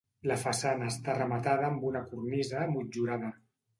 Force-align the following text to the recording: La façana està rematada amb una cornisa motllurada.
La 0.29 0.37
façana 0.43 0.87
està 0.93 1.15
rematada 1.19 1.67
amb 1.69 1.85
una 1.93 2.03
cornisa 2.13 2.67
motllurada. 2.73 3.31